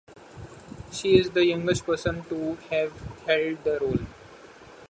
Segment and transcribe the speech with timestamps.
[0.91, 2.91] She is the youngest person to have
[3.27, 3.99] held the role.